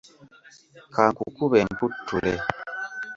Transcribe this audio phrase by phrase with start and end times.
[0.93, 2.33] Kankukube nkuttule.